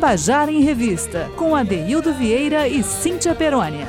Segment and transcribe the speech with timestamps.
[0.00, 3.84] Tabajara em Revista, com Adeildo Vieira e Cíntia Perônia.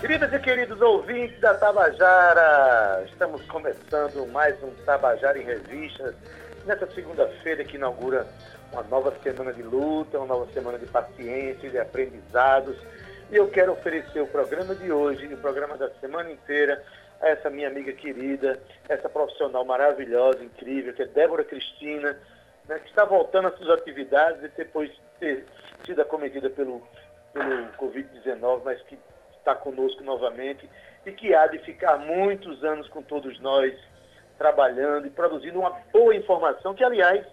[0.00, 6.14] Queridas e queridos ouvintes da Tabajara, estamos começando mais um Tabajara em Revista,
[6.64, 8.26] nessa segunda-feira que inaugura
[8.72, 12.78] uma nova semana de luta, uma nova semana de paciência, de aprendizados.
[13.30, 16.82] E eu quero oferecer o programa de hoje, o programa da semana inteira,
[17.20, 22.16] a essa minha amiga querida, essa profissional maravilhosa, incrível, que é Débora Cristina,
[22.72, 25.44] né, que está voltando às suas atividades depois de ter
[25.84, 26.82] sido acometida pelo,
[27.32, 28.98] pelo Covid-19, mas que
[29.38, 30.68] está conosco novamente
[31.04, 33.74] e que há de ficar muitos anos com todos nós,
[34.38, 37.26] trabalhando e produzindo uma boa informação, que, aliás,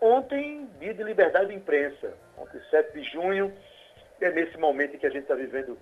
[0.00, 3.52] ontem, dia de liberdade de imprensa, ontem, 7 de junho,
[4.20, 5.78] é nesse momento em que a gente está vivendo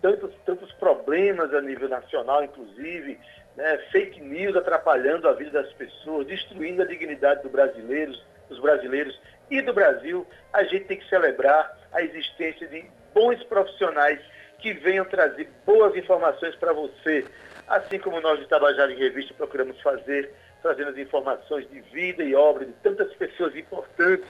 [0.00, 3.18] tantos, tantos problemas a nível nacional, inclusive,
[3.56, 9.18] né, fake news atrapalhando a vida das pessoas, destruindo a dignidade do brasileiros, dos brasileiros
[9.50, 14.20] e do Brasil, a gente tem que celebrar a existência de bons profissionais
[14.58, 17.24] que venham trazer boas informações para você,
[17.68, 22.34] assim como nós de Tabajara em Revista procuramos fazer, trazendo as informações de vida e
[22.34, 24.26] obra de tantas pessoas importantes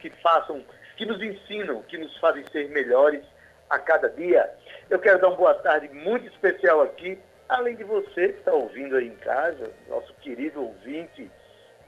[0.00, 0.62] que façam,
[0.96, 3.22] que nos ensinam, que nos fazem ser melhores
[3.70, 4.50] a cada dia.
[4.90, 7.18] Eu quero dar uma boa tarde muito especial aqui,
[7.48, 11.30] além de você que está ouvindo aí em casa, nosso querido ouvinte,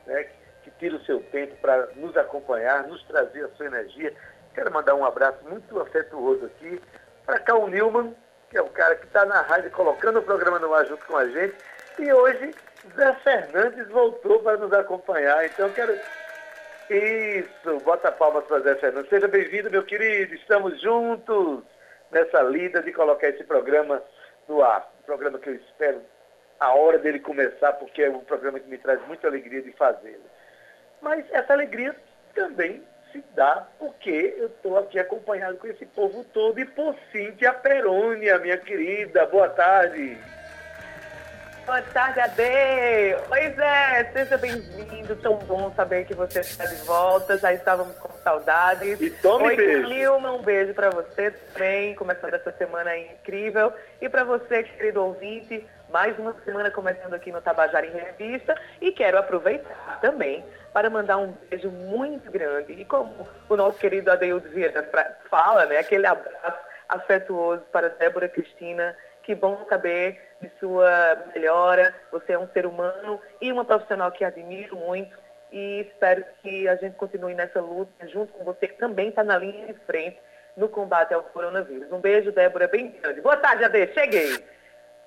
[0.07, 0.29] né,
[0.63, 4.13] que tira o seu tempo para nos acompanhar, nos trazer a sua energia.
[4.55, 6.81] Quero mandar um abraço muito afetuoso aqui
[7.25, 8.15] para Cal Newman,
[8.51, 11.17] que é o cara que está na rádio colocando o programa no ar junto com
[11.17, 11.55] a gente.
[11.99, 12.55] E hoje
[12.95, 15.45] Zé Fernandes voltou para nos acompanhar.
[15.45, 15.99] Então quero.
[16.91, 19.11] Isso, bota palmas para Zé Fernandes.
[19.11, 20.35] Seja bem-vindo, meu querido.
[20.35, 21.63] Estamos juntos
[22.11, 24.03] nessa lida de colocar esse programa
[24.49, 24.91] no ar.
[25.09, 26.03] Programa que eu espero
[26.61, 30.29] a hora dele começar, porque é um programa que me traz muita alegria de fazê-lo.
[31.01, 31.97] Mas essa alegria
[32.35, 37.55] também se dá porque eu estou aqui acompanhado com esse povo todo e por Cíntia
[37.55, 39.25] Perônia, minha querida.
[39.25, 40.19] Boa tarde.
[41.69, 43.15] Boa tarde, Ade.
[43.31, 45.15] Oi, Zé, seja bem-vindo.
[45.17, 47.37] Tão bom saber que você está de volta.
[47.37, 48.99] Já estávamos com saudades.
[48.99, 50.15] E tome Oi, beijo.
[50.15, 53.71] Um beijo para você também, começando essa semana incrível.
[54.01, 58.59] E para você, querido ouvinte, mais uma semana começando aqui no Tabajara em Revista.
[58.81, 60.43] E quero aproveitar também
[60.73, 62.73] para mandar um beijo muito grande.
[62.73, 64.89] E como o nosso querido Adeildo Vieira
[65.29, 68.97] fala, né, aquele abraço afetuoso para Débora Cristina.
[69.29, 71.95] Que bom saber de sua melhora.
[72.11, 75.15] Você é um ser humano e uma profissional que admiro muito.
[75.53, 79.37] E espero que a gente continue nessa luta junto com você, que também está na
[79.37, 80.19] linha de frente
[80.57, 81.93] no combate ao coronavírus.
[81.93, 83.21] Um beijo, Débora, bem grande.
[83.21, 83.93] Boa tarde, Ade.
[83.93, 84.43] Cheguei.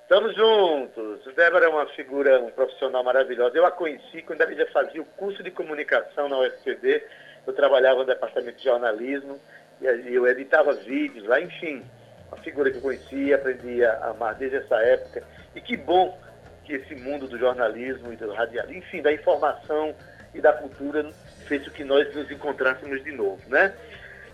[0.02, 1.34] Estamos juntos.
[1.34, 3.56] Débora é uma figura, um profissional maravilhosa.
[3.56, 7.04] Eu a conheci quando ela já fazia o curso de comunicação na UFPB.
[7.44, 9.40] Eu trabalhava no departamento de jornalismo
[9.80, 11.84] e eu editava vídeos lá, enfim.
[12.32, 15.22] Uma figura que eu conhecia, aprendi a amar desde essa época.
[15.54, 16.18] E que bom
[16.64, 19.94] que esse mundo do jornalismo e do radialismo, enfim, da informação
[20.34, 21.12] e da cultura
[21.46, 23.74] fez com que nós nos encontrássemos de novo, né?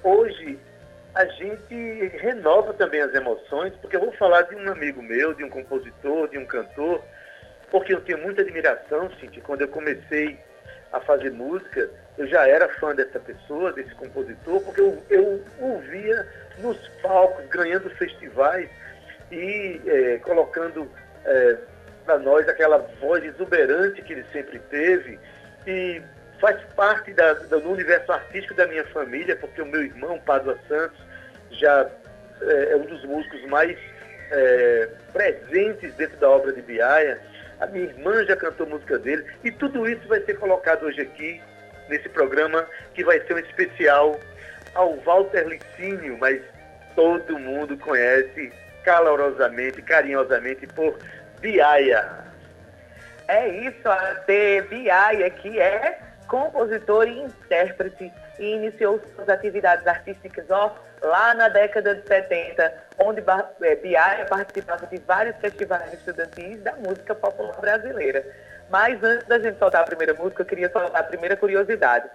[0.05, 0.57] Hoje
[1.13, 5.43] a gente renova também as emoções, porque eu vou falar de um amigo meu, de
[5.43, 7.03] um compositor, de um cantor,
[7.73, 10.39] porque eu tenho muita admiração, Cintia, quando eu comecei
[10.93, 16.27] a fazer música, eu já era fã dessa pessoa, desse compositor, porque eu, eu ouvia
[16.59, 18.69] nos palcos, ganhando festivais
[19.31, 20.91] e é, colocando
[21.25, 21.57] é,
[22.05, 25.19] para nós aquela voz exuberante que ele sempre teve
[25.67, 26.03] e
[26.41, 30.99] faz parte da, do universo artístico da minha família, porque o meu irmão, Padua Santos,
[31.51, 31.89] já
[32.41, 33.79] é, é um dos músicos mais
[34.31, 37.21] é, presentes dentro da obra de Biaia.
[37.61, 39.25] A minha irmã já cantou música dele.
[39.43, 41.41] E tudo isso vai ser colocado hoje aqui,
[41.89, 44.19] nesse programa, que vai ser um especial
[44.75, 46.41] ao Walter Licínio, mas
[46.95, 48.53] todo mundo conhece
[48.85, 50.99] calorosamente, carinhosamente por
[51.41, 52.09] Biaia.
[53.27, 54.63] É isso, a T.
[54.63, 61.95] Biaia, que é compositor e intérprete e iniciou suas atividades artísticas ó, lá na década
[61.95, 63.23] de 70, onde
[63.63, 68.25] é, Biaia participava de vários festivais estudantis da música popular brasileira.
[68.71, 72.09] Mas antes da gente soltar a primeira música, eu queria soltar a primeira curiosidade.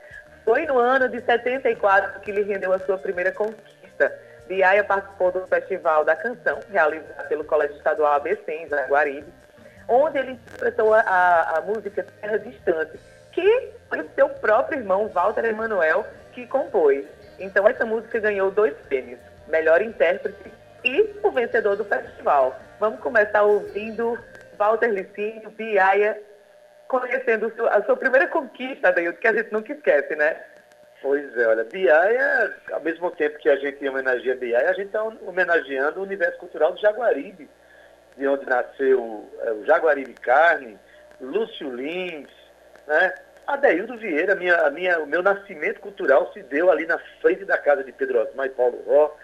[0.45, 4.13] Foi no ano de 74 que lhe rendeu a sua primeira conquista.
[4.47, 9.27] Biaia participou do Festival da Canção, realizado pelo Colégio Estadual ABC, em Jaguaribe,
[9.88, 13.00] onde ele interpretou a, a, a música Terra Distante,
[13.31, 17.05] que foi seu próprio irmão, Walter Emanuel, que compôs.
[17.39, 20.51] Então essa música ganhou dois prêmios, melhor intérprete
[20.83, 22.59] e o vencedor do festival.
[22.79, 24.19] Vamos começar ouvindo
[24.57, 26.19] Walter Licínio, Biaia,
[26.99, 30.39] conhecendo a sua primeira conquista, Dailton, que a gente nunca esquece, né?
[31.01, 35.03] Pois é, olha, Biaia, ao mesmo tempo que a gente homenageia Biaia, a gente está
[35.03, 37.49] homenageando o universo cultural do Jaguaribe,
[38.15, 40.77] de onde nasceu é, o Jaguaribe Carne,
[41.19, 42.29] Lúcio Lins,
[42.85, 43.13] né?
[43.47, 47.83] Adeildo Vieira, minha, minha, o meu nascimento cultural se deu ali na frente da casa
[47.83, 49.17] de Pedro Osmar e Paulo Ró,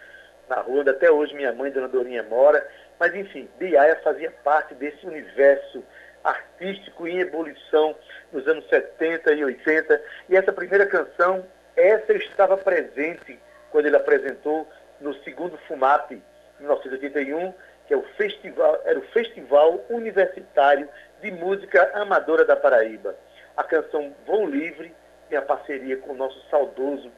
[0.50, 2.68] na rua onde até hoje minha mãe, Dona Dorinha, mora.
[3.00, 5.84] Mas, enfim, Biaia fazia parte desse universo
[6.24, 7.96] artístico em ebulição
[8.32, 10.02] nos anos 70 e 80.
[10.30, 11.46] E essa primeira canção,
[11.76, 13.40] essa estava presente
[13.72, 14.68] quando ele apresentou
[15.00, 16.22] no segundo FUMAP, em
[16.60, 17.54] 1981,
[17.88, 20.88] que é o festival, era o Festival Universitário
[21.22, 23.16] de Música Amadora da Paraíba.
[23.56, 24.94] A canção Voo Livre,
[25.30, 27.12] minha parceria com o nosso saudoso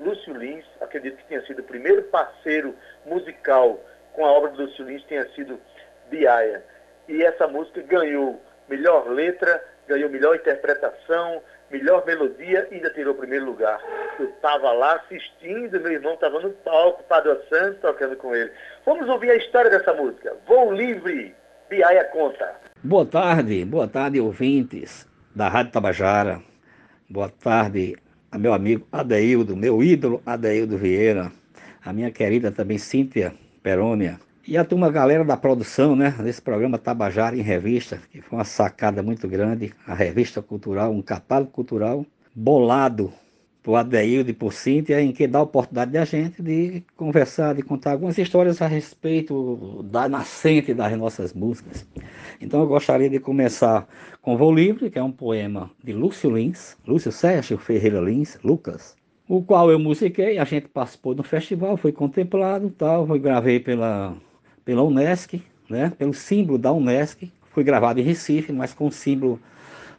[0.00, 2.74] Lúcio Lins, acredito que tenha sido o primeiro parceiro
[3.04, 3.80] musical
[4.12, 5.60] com a obra do Lúcio Lins, tenha sido
[6.10, 6.62] Biaia.
[7.08, 13.16] E essa música ganhou melhor letra, ganhou melhor interpretação, melhor melodia e ainda tirou o
[13.16, 13.80] primeiro lugar.
[14.18, 18.50] Eu estava lá assistindo, meu irmão estava no palco, Padre Santos tocando com ele.
[18.84, 20.36] Vamos ouvir a história dessa música.
[20.46, 21.34] Voo Livre,
[21.68, 22.56] Biaia conta.
[22.82, 26.40] Boa tarde, boa tarde, ouvintes da Rádio Tabajara.
[27.08, 27.96] Boa tarde
[28.30, 31.32] a meu amigo Adeildo, meu ídolo Adeildo Vieira,
[31.84, 33.32] a minha querida também Cíntia
[33.62, 34.18] Perônia.
[34.50, 38.46] E a turma, galera da produção, né, desse programa Tabajara em Revista, que foi uma
[38.46, 43.12] sacada muito grande, a revista cultural, um catálogo cultural bolado
[43.62, 47.56] por Adeildo e por Cíntia, em que dá a oportunidade de a gente de conversar,
[47.56, 51.86] de contar algumas histórias a respeito da nascente das nossas músicas.
[52.40, 53.86] Então eu gostaria de começar
[54.22, 58.96] com Voo Livre, que é um poema de Lúcio Lins, Lúcio Sérgio Ferreira Lins, Lucas,
[59.28, 64.16] o qual eu musiquei, a gente participou do festival, foi contemplado, tal, foi gravei pela,
[64.68, 69.40] pela Unesc, né, pelo símbolo da Unesc, foi gravado em Recife, mas com o símbolo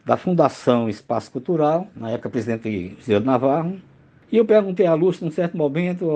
[0.06, 3.82] da Fundação Espaço Cultural, na época presidente Zé Navarro,
[4.32, 6.08] e eu perguntei a Lúcio, num certo momento,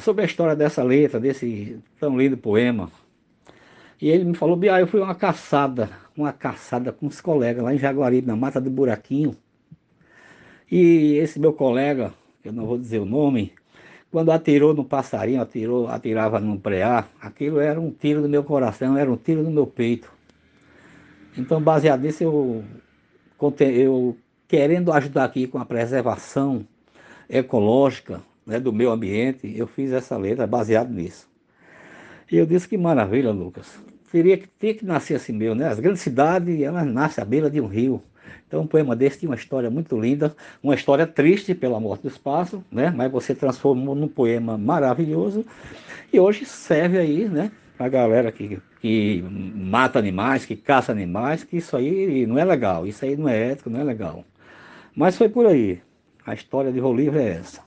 [0.00, 2.92] sobre a história dessa letra, desse tão lindo poema.
[4.00, 7.74] E ele me falou, Bia, eu fui uma caçada, uma caçada com os colegas lá
[7.74, 9.34] em Jaguaribe, na Mata do Buraquinho.
[10.70, 12.14] E esse meu colega,
[12.44, 13.52] eu não vou dizer o nome,
[14.10, 18.96] quando atirou no passarinho, atirou, atirava no preá, aquilo era um tiro do meu coração,
[18.96, 20.10] era um tiro no meu peito.
[21.36, 22.64] Então, baseado nisso, eu,
[23.60, 24.16] eu
[24.48, 26.66] querendo ajudar aqui com a preservação
[27.28, 31.28] ecológica né, do meio ambiente, eu fiz essa letra baseado nisso.
[32.30, 33.66] E eu disse que maravilha, Lucas.
[34.10, 35.68] Teria que ter que nascer assim mesmo, né?
[35.68, 38.02] As grandes cidades, elas nascem à beira de um rio.
[38.46, 42.08] Então, um poema desse tinha uma história muito linda, uma história triste pela morte do
[42.08, 42.92] espaço, né?
[42.94, 45.44] Mas você transformou num poema maravilhoso
[46.12, 47.50] e hoje serve aí, né?
[47.76, 49.22] Para a galera que, que
[49.54, 53.52] mata animais, que caça animais, que isso aí não é legal, isso aí não é
[53.52, 54.24] ético, não é legal.
[54.94, 55.80] Mas foi por aí.
[56.24, 57.65] A história de Rolivre é essa.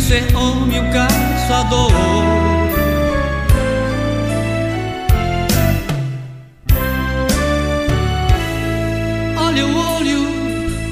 [0.00, 1.92] Ser homem o caçador.
[9.36, 10.26] Olha o olho,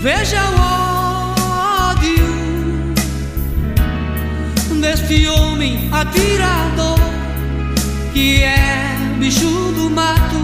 [0.01, 0.61] veja o
[1.91, 2.27] ódio
[4.81, 6.99] deste homem atirador
[8.13, 10.41] que é bicho do mato,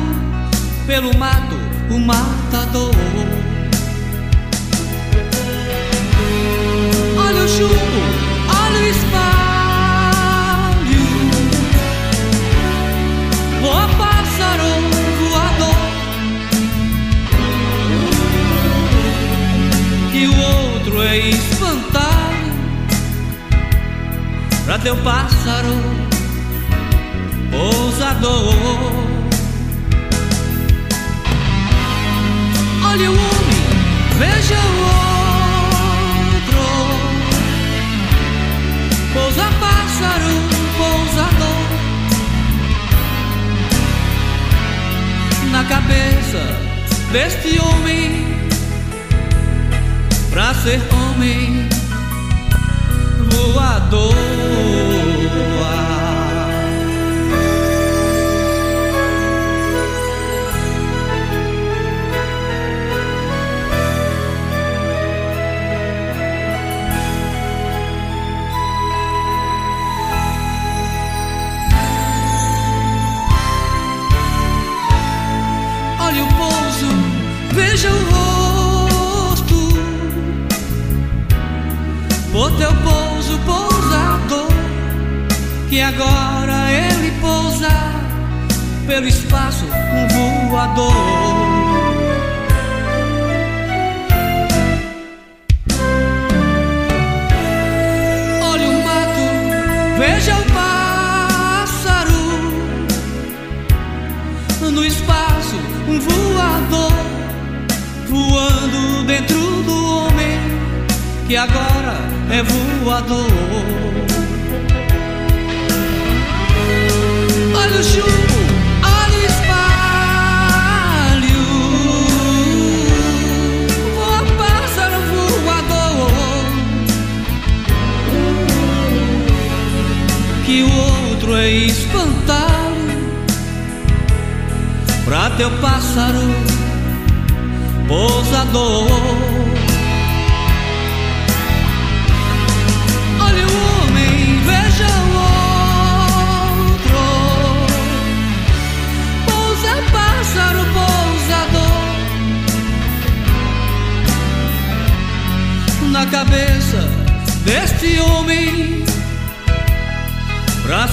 [0.86, 1.56] pelo mato
[1.90, 2.94] o matador.
[24.76, 25.74] Pra teu pássaro
[27.50, 28.54] pousador.
[32.84, 33.64] Olha o homem,
[34.18, 34.80] veja o
[36.34, 36.64] outro.
[39.14, 40.34] Pousa pássaro
[40.76, 41.62] pousador.
[45.52, 46.42] Na cabeça
[47.12, 48.26] deste homem,
[50.30, 51.75] pra ser homem
[53.52, 54.14] voador.
[55.60, 55.75] o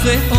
[0.03, 0.32] pra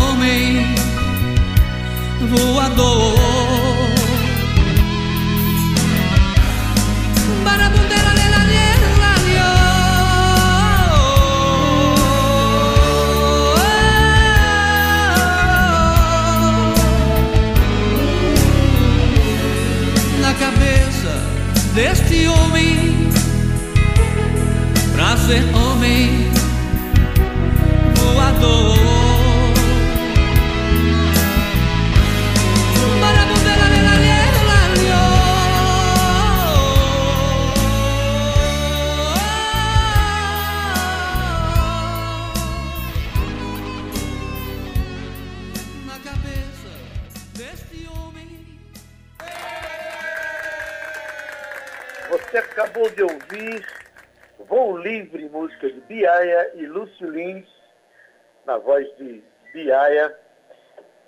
[58.45, 59.23] na voz de
[59.53, 60.15] Biaia.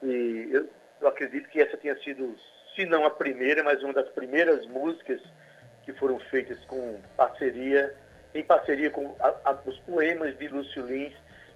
[0.04, 0.68] E eu,
[1.02, 2.36] eu acredito que essa tenha sido,
[2.76, 5.22] se não a primeira, mas uma das primeiras músicas
[5.84, 7.94] que foram feitas com parceria,
[8.36, 11.14] em parceria com a- a- os poemas de Lúcio Lins,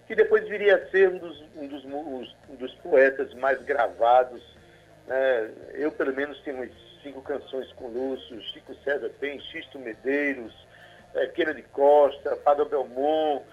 [0.07, 4.41] que depois viria a ser um dos, um dos, um dos poetas mais gravados
[5.07, 5.51] né?
[5.73, 6.69] Eu, pelo menos, tenho umas
[7.01, 10.53] cinco canções com Lúcio, Chico César tem, Xisto Medeiros,
[11.15, 13.43] eh, Kennedy Costa, Padre Belmont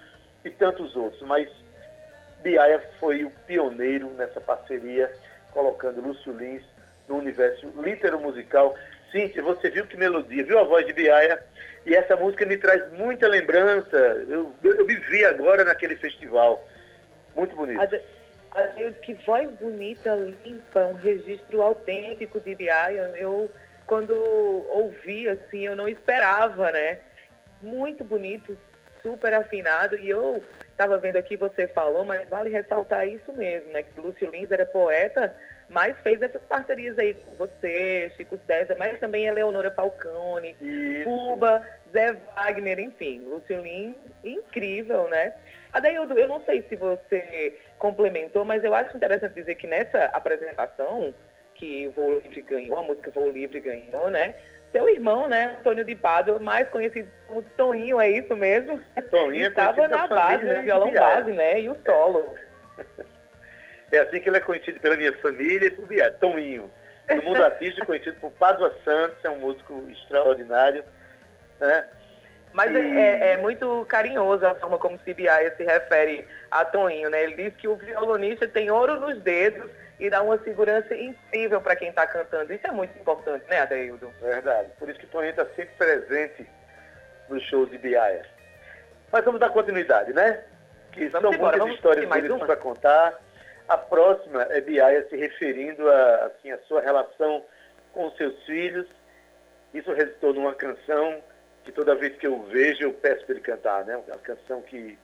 [0.45, 1.21] e tantos outros.
[1.23, 1.49] Mas
[2.41, 5.11] Biaia foi o pioneiro nessa parceria,
[5.51, 6.63] colocando Lúcio Lins
[7.07, 8.75] no universo litero-musical.
[9.11, 11.43] Cíntia, você viu que melodia, viu a voz de Biaia?
[11.85, 13.97] E essa música me traz muita lembrança.
[14.27, 16.63] Eu, eu, eu me vi agora naquele festival.
[17.35, 17.79] Muito bonito.
[19.01, 20.15] Que voz bonita,
[20.45, 23.11] limpa, um registro autêntico de Biaia.
[23.15, 23.49] Eu,
[23.85, 26.99] quando ouvi, assim, eu não esperava, né?
[27.61, 28.57] Muito bonito,
[29.01, 29.97] super afinado.
[29.97, 30.43] E eu
[30.79, 33.83] estava vendo aqui, você falou, mas vale ressaltar isso mesmo, né?
[33.83, 35.35] Que Lúcio Lins era poeta,
[35.67, 41.03] mas fez essas parcerias aí com você, Chico César, mas também Eleonora Falcone, Isso.
[41.03, 45.33] Cuba, Zé Wagner, enfim, Lúcio Lins, incrível, né?
[45.73, 51.13] Adaildo, eu não sei se você complementou, mas eu acho interessante dizer que nessa apresentação
[51.55, 54.33] que Voo Livre ganhou, a música Voo Livre ganhou, né?
[54.71, 58.79] Seu irmão, né, Antônio de Pádua, mais conhecido como Toninho, é isso mesmo?
[59.09, 61.15] Toninho é Estava na base, no violão Biaia.
[61.15, 61.61] base, né?
[61.61, 62.35] E o solo.
[63.91, 66.69] É assim que ele é conhecido pela minha família e por Biaia, Tominho.
[67.09, 70.83] No mundo artístico, conhecido por Padua Santos, é um músico extraordinário.
[71.59, 71.85] Né?
[72.53, 77.23] Mas é, é- é muito carinhoso a forma como Cibiaia se refere a Toninho, né?
[77.23, 79.69] Ele diz que o violonista tem ouro nos dedos
[79.99, 82.53] e dá uma segurança incrível para quem está cantando.
[82.53, 84.09] Isso é muito importante, né, Adeildo?
[84.21, 84.69] Verdade.
[84.79, 86.47] Por isso que Toninho está sempre presente
[87.27, 88.25] nos shows de Biaia.
[89.11, 90.43] Mas vamos dar continuidade, né?
[90.91, 92.45] Que Vamos são embora, muitas vamos histórias uma?
[92.45, 93.19] para contar.
[93.67, 97.43] A próxima é Biaia se referindo a, assim, a sua relação
[97.93, 98.87] com os seus filhos.
[99.73, 101.21] Isso resultou numa canção
[101.63, 103.97] que toda vez que eu vejo eu peço para ele cantar, né?
[103.97, 104.97] Uma canção que,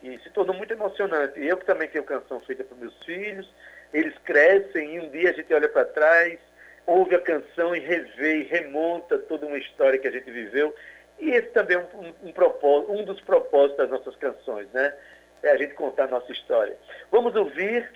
[0.00, 1.44] que se tornou muito emocionante.
[1.44, 3.52] Eu que também tenho canção feita para meus filhos,
[3.92, 6.38] eles crescem e um dia a gente olha para trás,
[6.86, 10.74] ouve a canção e revê e remonta toda uma história que a gente viveu.
[11.18, 14.94] E esse também é um, um, um um dos propósitos das nossas canções, né?
[15.42, 16.76] É a gente contar a nossa história.
[17.10, 17.90] Vamos ouvir,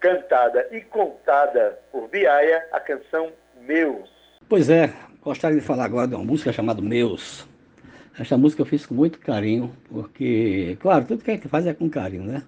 [0.00, 4.10] cantada e contada por Biaia, a canção Meus.
[4.48, 7.46] Pois é, gostaria de falar agora de uma música chamada Meus.
[8.18, 11.72] Essa música eu fiz com muito carinho, porque, claro, tudo que a gente faz é
[11.72, 12.42] com carinho, né?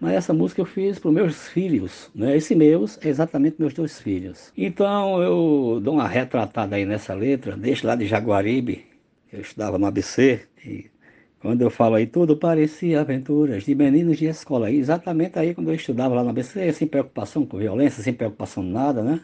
[0.00, 2.36] Mas essa música eu fiz para os meus filhos, né?
[2.36, 4.52] Esse meus é exatamente meus dois filhos.
[4.56, 8.84] Então eu dou uma retratada aí nessa letra, deixo lá de Jaguaribe,
[9.32, 10.86] eu estudava no ABC, e
[11.40, 14.70] quando eu falo aí, tudo parecia aventuras de meninos de escola.
[14.70, 18.62] E exatamente aí quando eu estudava lá no ABC, sem preocupação com violência, sem preocupação
[18.64, 19.20] com nada, né?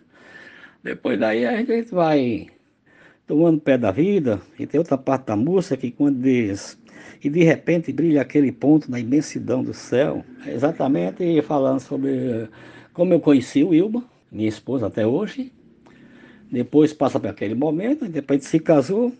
[0.82, 2.48] Depois daí a gente vai
[3.26, 6.78] tomando pé da vida, e tem outra parte da música que quando diz
[7.22, 12.48] e de repente brilha aquele ponto na imensidão do céu, exatamente falando sobre
[12.92, 15.52] como eu conheci o Ilma, minha esposa até hoje,
[16.50, 19.12] depois passa por aquele momento, depois se casou,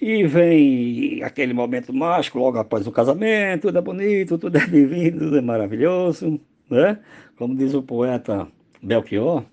[0.00, 5.20] e vem aquele momento mágico logo após o casamento, tudo é bonito, tudo é divino,
[5.20, 6.98] tudo é maravilhoso, né?
[7.36, 8.48] Como diz o poeta
[8.82, 9.44] Belchior,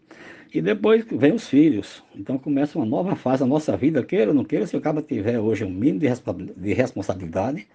[0.53, 2.03] e depois vem os filhos.
[2.15, 5.01] Então começa uma nova fase da nossa vida, queira ou não queira, se o cara
[5.01, 7.68] tiver hoje um mínimo de responsabilidade,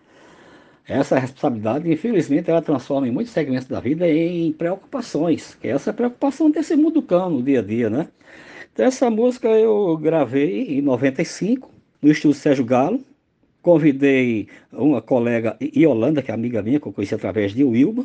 [0.86, 5.94] essa responsabilidade, infelizmente, ela transforma em muitos segmentos da vida em preocupações, que é essa
[5.94, 8.08] preocupação desse mundo cão no dia a dia, né?
[8.72, 11.70] Então, essa música eu gravei em 95,
[12.02, 13.00] no estúdio Sérgio Galo,
[13.62, 18.04] convidei uma colega, Yolanda, que é amiga minha, que eu conheci através de Wilma,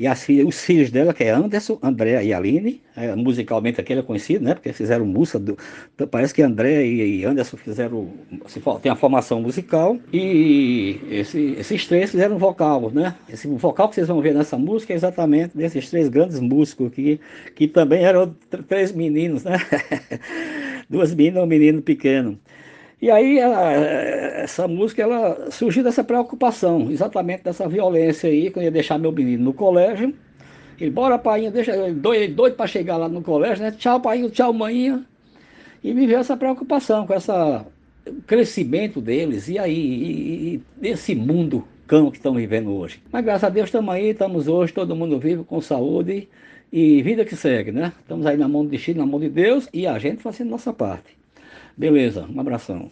[0.00, 4.00] e as filhas, os filhos dela, que é Anderson, André e Aline, é, musicalmente aquele
[4.00, 4.54] é conhecido, né?
[4.54, 5.58] Porque fizeram música, do,
[6.10, 8.08] parece que André e Anderson fizeram,
[8.46, 13.14] se, tem a formação musical, e esse, esses três fizeram vocal, né?
[13.28, 17.20] Esse vocal que vocês vão ver nessa música é exatamente desses três grandes músicos que,
[17.54, 18.34] que também eram
[18.66, 19.58] três meninos, né?
[20.88, 22.38] Duas meninas e um menino pequeno.
[23.00, 28.70] E aí essa música ela surgiu dessa preocupação, exatamente dessa violência aí, que eu ia
[28.70, 30.14] deixar meu menino no colégio.
[30.78, 33.70] Ele, bora pai, deixa, doido, doido para chegar lá no colégio, né?
[33.70, 35.02] Tchau pai, tchau mãe.
[35.82, 37.64] E me veio essa preocupação com essa
[38.26, 43.02] crescimento deles e aí e, mundo cão que estão vivendo hoje.
[43.10, 46.28] Mas graças a Deus estamos aí, estamos hoje, todo mundo vivo com saúde
[46.72, 47.92] e vida que segue, né?
[48.00, 50.72] Estamos aí na mão do destino, na mão de Deus e a gente fazendo nossa
[50.72, 51.19] parte.
[51.76, 52.90] Beleza, um abração.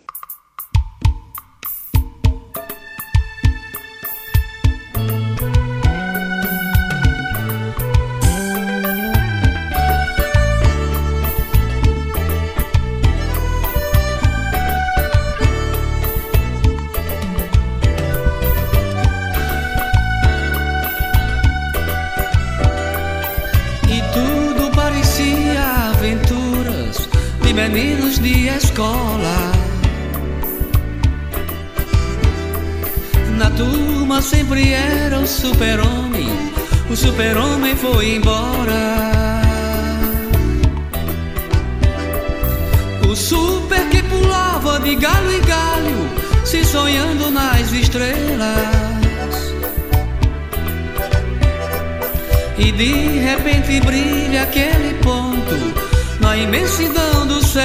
[52.79, 55.75] De repente brilha aquele ponto
[56.21, 57.65] na imensidão do céu.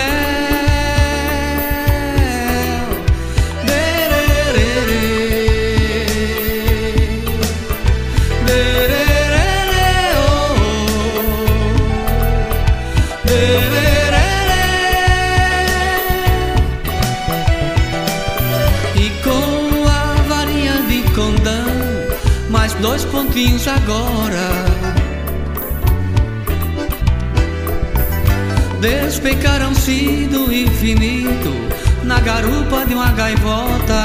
[18.95, 21.67] E com a varinha de condão,
[22.49, 24.62] mais dois pontinhos agora.
[29.23, 31.53] Despencaram-se do infinito
[32.03, 34.03] na garupa de uma gaivota.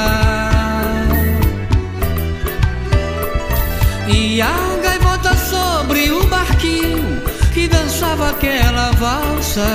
[4.07, 7.21] E a gaivota sobre o barquinho
[7.53, 9.67] que dançava aquela valsa.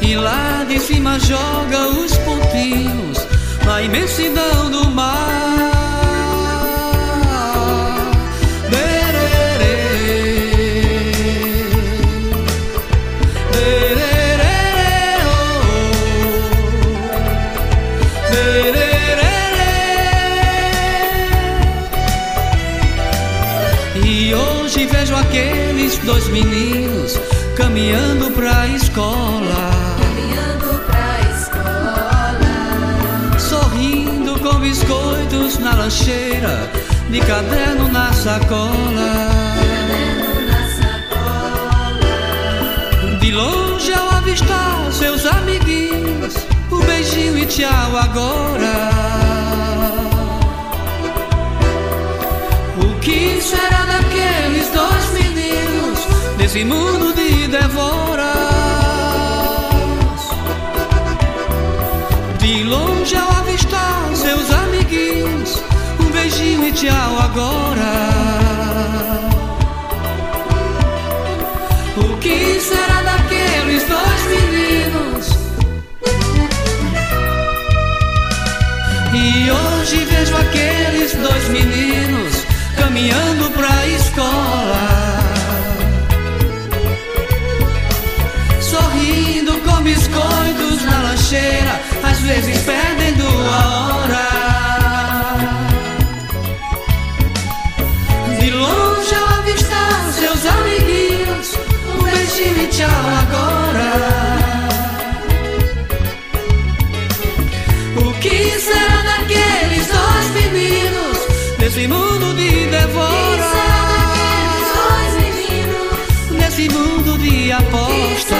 [0.00, 3.18] E lá de cima joga os pontinhos
[3.66, 5.49] na imensidão do mar.
[26.10, 27.18] Dois meninos
[27.56, 29.70] caminhando pra escola.
[30.00, 32.54] Caminhando pra escola.
[33.38, 36.68] Sorrindo com biscoitos na lancheira,
[37.10, 39.12] de caderno na sacola.
[39.54, 42.18] Caderno na sacola.
[43.20, 46.34] De longe ao avistar seus amiguinhos,
[46.72, 48.49] o um beijinho e tchau agora.
[56.50, 58.32] esse mundo de devora.
[62.40, 65.62] De longe ao avistar seus amiguinhos,
[66.00, 67.92] um beijinho e tchau agora.
[71.98, 75.26] O que será daqueles dois meninos?
[79.14, 82.44] E hoje vejo aqueles dois meninos
[82.76, 84.89] caminhando pra escola.
[102.86, 103.90] Agora.
[107.96, 111.18] O que será daqueles dois meninos
[111.58, 113.50] nesse mundo de devora?
[116.32, 118.36] Nesse mundo de aposta,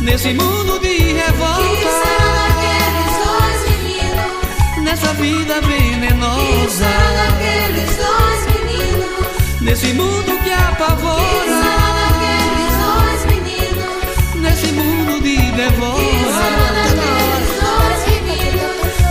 [0.00, 1.90] nesse mundo de revolta,
[4.82, 7.29] nessa vida venenosa,
[9.80, 11.62] nesse mundo que apavora,
[14.36, 16.00] nesse mundo de devora,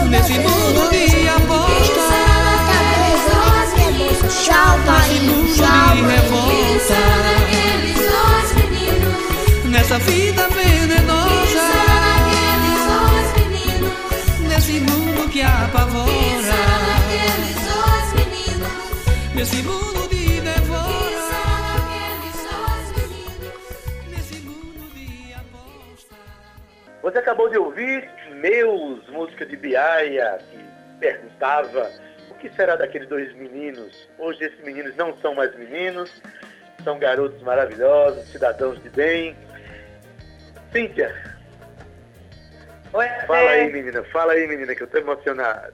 [0.10, 2.20] nesse mundo de aposta.
[4.44, 7.02] Tchau, Nesse mundo de revolta,
[9.66, 11.68] nessa vida venenosa,
[14.48, 16.10] nesse mundo que apavora,
[19.34, 19.89] nesse mundo
[27.10, 30.64] Você acabou de ouvir Meus, música de Biaia, que
[31.00, 31.90] perguntava
[32.30, 34.08] o que será daqueles dois meninos.
[34.20, 36.22] Hoje esses meninos não são mais meninos,
[36.84, 39.36] são garotos maravilhosos, cidadãos de bem.
[40.72, 41.12] Cíntia,
[42.94, 45.74] Oi, fala aí, menina, fala aí, menina, que eu tô emocionado.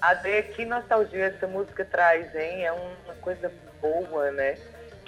[0.00, 2.66] Ade, que nostalgia essa música traz, hein?
[2.66, 3.48] É uma coisa
[3.80, 4.56] boa, né?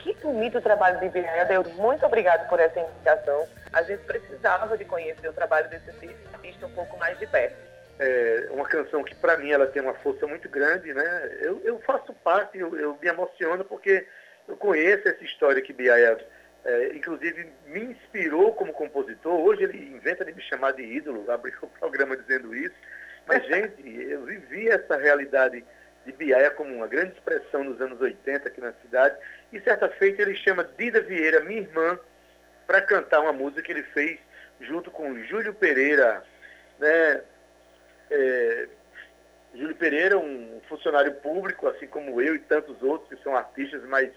[0.02, 1.44] Que bonito o trabalho de Biaia.
[1.44, 3.46] Deus, muito obrigado por essa indicação.
[3.72, 7.56] A gente precisava de conhecer o trabalho desse artista um pouco mais de perto.
[7.98, 11.38] É uma canção que para mim ela tem uma força muito grande, né?
[11.40, 14.06] Eu, eu faço parte, eu, eu me emociono porque
[14.48, 16.18] eu conheço essa história que Biaia,
[16.64, 19.38] é, inclusive, me inspirou como compositor.
[19.38, 22.74] Hoje ele inventa de me chamar de ídolo, abriu o programa dizendo isso.
[23.26, 25.62] Mas, gente, eu vivi essa realidade
[26.04, 29.16] de Biaia como uma grande expressão nos anos 80 aqui na cidade.
[29.52, 31.98] E certa feita ele chama Dida Vieira, minha irmã,
[32.66, 34.18] para cantar uma música que ele fez
[34.60, 36.22] junto com Júlio Pereira,
[36.78, 37.22] né?
[38.10, 38.68] É,
[39.54, 44.10] Júlio Pereira, um funcionário público, assim como eu e tantos outros que são artistas, mas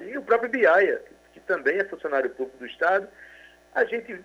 [0.00, 3.06] e o próprio Biaia, que, também é funcionário público do Estado,
[3.74, 4.18] a gente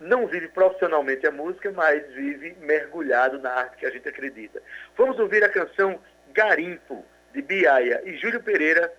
[0.00, 4.62] não vive profissionalmente a música, mas vive mergulhado na arte que a gente acredita.
[4.96, 5.98] Vamos ouvir a canção
[6.32, 8.92] Garimpo, de Biaia e Júlio Pereira,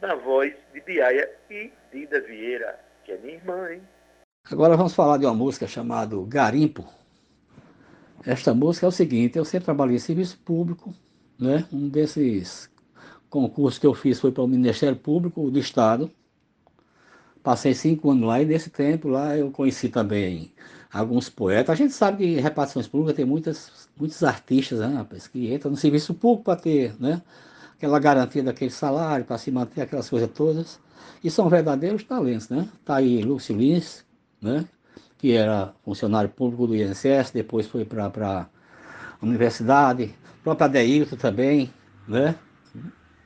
[0.00, 3.82] na voz de Biaia e Dida Vieira, que é minha irmã, hein?
[4.50, 6.84] Agora vamos falar de uma música chamada Garimpo.
[8.26, 10.94] Esta música é o seguinte, eu sempre trabalhei em serviço público,
[11.38, 11.66] né?
[11.72, 12.70] Um desses
[13.30, 16.10] concursos que eu fiz foi para o Ministério Público do Estado.
[17.42, 20.52] Passei cinco anos lá e nesse tempo lá eu conheci também
[20.92, 21.70] alguns poetas.
[21.70, 26.14] A gente sabe que repartições públicas tem muitas, muitos artistas, né, que entram no serviço
[26.14, 27.22] público para ter, né?
[27.76, 30.80] Aquela garantia daquele salário, para se manter aquelas coisas todas.
[31.22, 32.68] E são verdadeiros talentos, né?
[32.84, 34.04] Tá aí Lúcio Lins,
[34.42, 34.66] né?
[35.18, 38.46] que era funcionário público do INSS, depois foi para a
[39.20, 41.72] universidade, o próprio Adeilton também,
[42.06, 42.36] né?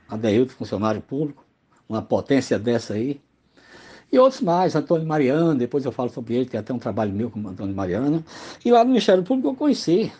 [0.08, 1.44] Adeilton, funcionário público,
[1.86, 3.20] uma potência dessa aí.
[4.12, 7.30] E outros mais, Antônio Mariano, depois eu falo sobre ele, tem até um trabalho meu
[7.30, 8.22] com Antônio Mariano.
[8.62, 10.12] E lá no Ministério Público eu conheci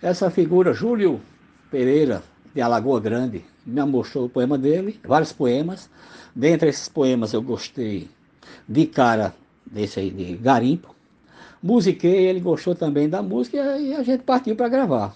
[0.00, 1.20] essa figura, Júlio
[1.68, 2.22] Pereira,
[2.54, 5.90] de Alagoa Grande, me mostrou o poema dele, vários poemas.
[6.32, 8.08] Dentre esses poemas eu gostei
[8.68, 9.34] de cara
[9.66, 10.94] desse aí de Garimpo.
[11.60, 15.12] Musiquei, ele gostou também da música e a gente partiu para gravar.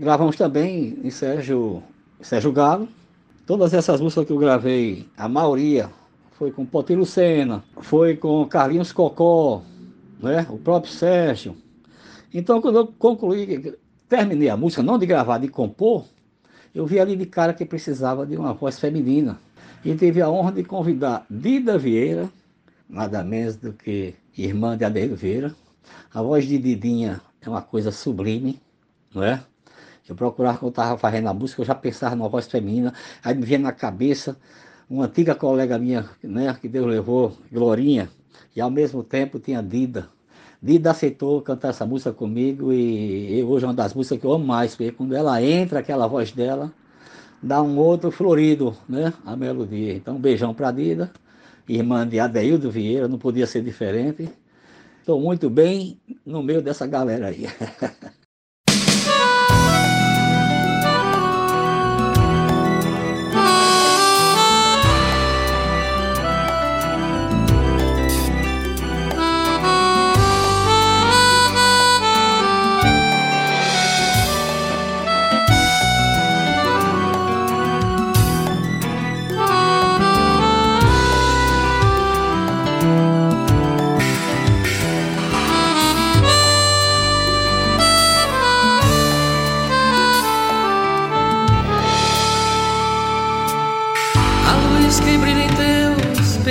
[0.00, 1.82] Gravamos também em Sérgio,
[2.22, 2.88] Sérgio Galo.
[3.46, 5.90] Todas essas músicas que eu gravei, a maioria
[6.38, 9.60] foi com Poti Lucena, foi com Carlinhos Cocó,
[10.20, 10.46] né?
[10.48, 11.56] o próprio Sérgio.
[12.32, 13.74] Então, quando eu concluí,
[14.08, 16.04] terminei a música, não de gravar, de compor,
[16.72, 19.40] eu vi ali de cara que precisava de uma voz feminina.
[19.84, 22.30] E tive a honra de convidar Dida Vieira,
[22.88, 25.52] nada menos do que irmã de Adeildo Vieira.
[26.14, 28.60] A voz de Didinha é uma coisa sublime,
[29.12, 29.42] não é?
[30.08, 33.44] Eu procurava, quando estava fazendo a música, eu já pensava numa voz feminina, aí me
[33.44, 34.38] vinha na cabeça
[34.88, 38.08] uma antiga colega minha, né, que Deus levou, Glorinha,
[38.54, 40.08] e ao mesmo tempo tinha Dida.
[40.60, 44.44] Dida aceitou cantar essa música comigo e hoje é uma das músicas que eu amo
[44.44, 46.72] mais, porque quando ela entra, aquela voz dela,
[47.42, 49.12] dá um outro florido, né?
[49.24, 49.94] A melodia.
[49.94, 51.12] Então, um beijão para Dida,
[51.68, 54.28] irmã de Adeildo Vieira, não podia ser diferente.
[55.00, 57.46] Estou muito bem no meio dessa galera aí.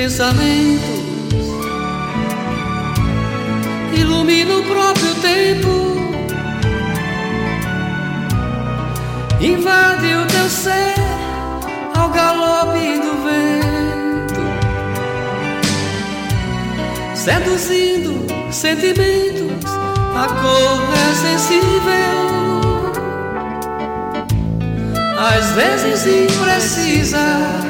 [0.07, 0.87] pensamentos.
[3.93, 5.67] Ilumina o próprio tempo,
[9.41, 10.95] invade o teu ser
[11.93, 14.41] ao galope do vento,
[17.13, 19.69] seduzindo sentimentos,
[20.15, 22.17] a cor é sensível.
[25.19, 27.66] Às vezes imprecisa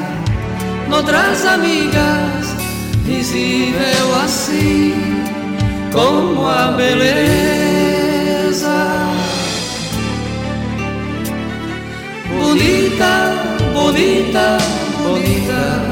[0.98, 2.56] noutras amigas,
[3.04, 4.94] visível assim
[5.92, 8.58] como a beleza.
[12.28, 13.32] Bonita,
[13.72, 14.58] bonita,
[15.04, 15.82] bonita.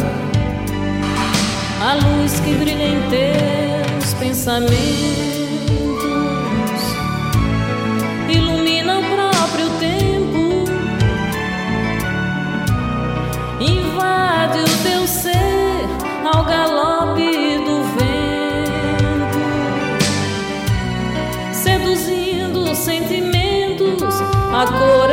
[1.81, 5.36] A luz que brilha em teus pensamentos
[24.57, 25.06] a cor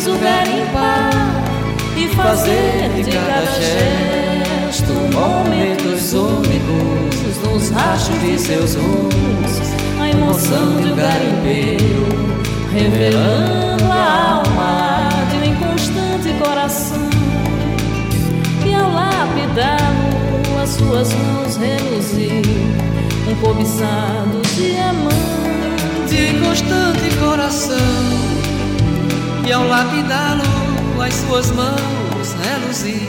[0.00, 1.10] preciso garimpar
[1.94, 9.60] e fazer de cada gesto momentos únicos nos rachos de seus rumos,
[10.00, 12.06] a emoção de um garimpeiro,
[12.72, 17.10] revelando a alma de um inconstante coração.
[18.66, 22.42] E ao lapidá-lo, as suas mãos reluzir,
[23.28, 25.20] um cobiçado diamante
[26.08, 28.29] de constante coração
[29.50, 33.08] e ao lapidá-lo as suas mãos reluzir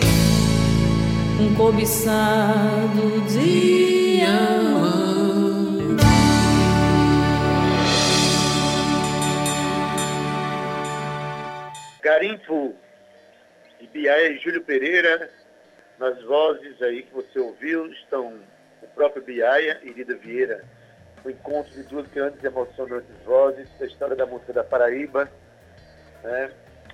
[1.39, 4.41] um cobiçado diamante.
[12.01, 12.73] Garimpo
[13.80, 15.30] de Biaia e Júlio Pereira,
[15.99, 18.34] nas vozes aí que você ouviu, estão
[18.82, 20.65] o próprio Biaia e Lida Vieira,
[21.23, 25.30] o encontro de duas grandes emocionantes vozes da história da música da Paraíba,
[26.23, 26.51] né?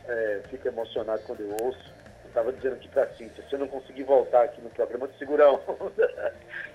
[0.08, 1.94] É, fico emocionado quando eu ouço.
[2.24, 5.08] Eu estava dizendo aqui para a Cíntia, se eu não conseguir voltar aqui no programa
[5.08, 6.34] de segurar onda.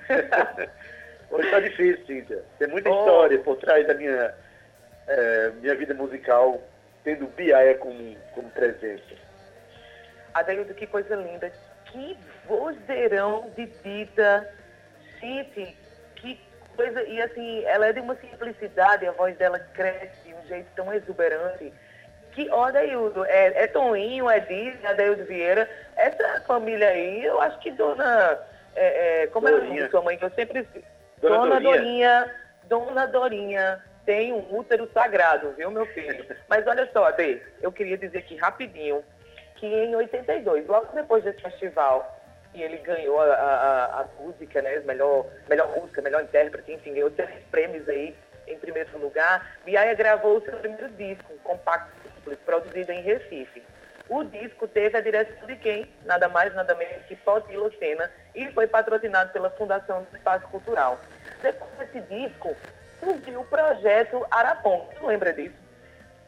[1.31, 2.45] Hoje está difícil, Cíntia.
[2.59, 2.99] Tem muita oh.
[2.99, 4.35] história por trás da minha,
[5.07, 6.61] é, minha vida musical,
[7.05, 9.15] tendo Biaia como, como presença.
[10.35, 11.51] Adelio, que coisa linda.
[11.87, 14.49] Que vozeirão de Dita.
[15.21, 15.77] Gente,
[16.17, 16.41] que
[16.77, 17.03] coisa.
[17.05, 20.93] E assim, ela é de uma simplicidade, a voz dela cresce de um jeito tão
[20.93, 21.73] exuberante
[22.33, 27.59] que, ó, Adeildo, é, é Toninho, é Disney, Adeildo Vieira, essa família aí, eu acho
[27.61, 28.39] que dona,
[28.75, 30.67] é, é, como é o nome sua mãe, que eu sempre...
[31.21, 31.77] Dona, dona Dorinha.
[31.79, 32.37] Dorinha,
[32.69, 36.27] Dona Dorinha tem um útero sagrado, viu, meu filho?
[36.49, 39.05] Mas olha só, Ade, eu queria dizer aqui rapidinho,
[39.57, 42.19] que em 82, logo depois desse festival,
[42.55, 47.11] e ele ganhou a, a, a música, né, melhor, melhor música, melhor intérprete, enfim, ganhou
[47.11, 48.15] três prêmios aí,
[48.47, 52.02] em primeiro lugar, Biaia gravou o seu primeiro disco, um compacto
[52.45, 53.63] produzido em Recife.
[54.09, 55.89] O disco teve a direção de quem?
[56.05, 61.01] Nada mais, nada menos que Poti Lucena e foi patrocinado pela Fundação do Espaço Cultural.
[61.41, 62.55] Depois desse disco,
[63.01, 64.89] surgiu o projeto Arapon.
[64.93, 65.57] Você lembra disso?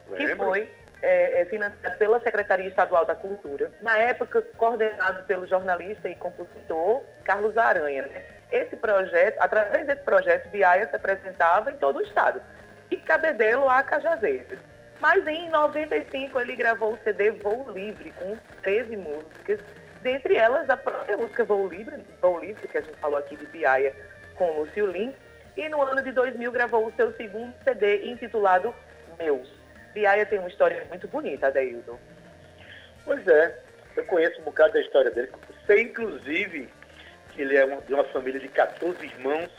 [0.09, 0.27] Lembro.
[0.27, 6.09] Que foi é, é, financiado pela Secretaria Estadual da Cultura, na época coordenado pelo jornalista
[6.09, 8.03] e compositor Carlos Aranha.
[8.03, 8.35] Né?
[8.51, 12.41] esse projeto, através desse projeto, Biaia se apresentava em todo o estado.
[12.89, 14.59] E Cabedelo a Cajazeiras.
[14.99, 19.59] Mas em 95 ele gravou o CD Voo Livre, com 13 músicas,
[20.01, 23.45] dentre elas a própria música Voo Livre, Voo Livre, que a gente falou aqui de
[23.47, 23.93] Biaia
[24.35, 25.15] com Lúcio Lins,
[25.57, 28.73] e no ano de 2000 gravou o seu segundo CD intitulado
[29.17, 29.49] Meus.
[29.93, 31.97] Biaia tem uma história muito bonita, Adeildo.
[33.05, 33.59] Pois é,
[33.95, 35.31] eu conheço um bocado da história dele.
[35.65, 36.69] Sei, inclusive,
[37.31, 39.49] que ele é uma, de uma família de 14 irmãos,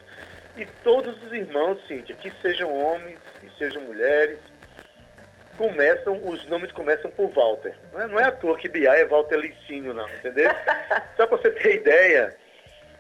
[0.57, 4.39] e todos os irmãos, Cíntia, que sejam homens, que sejam mulheres,
[5.57, 7.75] começam, os nomes começam por Walter.
[7.93, 10.51] Não é, não é à toa que Biaia é Walter Licínio, não, entendeu?
[11.17, 12.37] Só para você ter ideia,